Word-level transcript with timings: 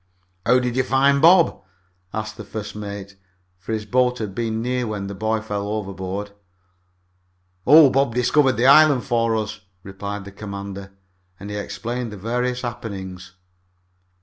"How 0.47 0.57
did 0.57 0.75
you 0.75 0.81
find 0.81 1.21
Bob?" 1.21 1.61
asked 2.11 2.35
the 2.35 2.43
first 2.43 2.75
mate, 2.75 3.17
for 3.59 3.71
his 3.71 3.85
boat 3.85 4.17
had 4.17 4.33
been 4.33 4.59
near 4.59 4.87
when 4.87 5.05
the 5.05 5.13
boy 5.13 5.41
fell 5.41 5.67
overboard. 5.67 6.31
"Oh, 7.67 7.91
Bob 7.91 8.15
discovered 8.15 8.57
the 8.57 8.65
island 8.65 9.03
for 9.05 9.35
us," 9.35 9.59
replied 9.83 10.25
the 10.25 10.31
commander, 10.31 10.91
and 11.39 11.51
he 11.51 11.55
explained 11.55 12.11
the 12.11 12.17
various 12.17 12.61
happenings. 12.61 13.35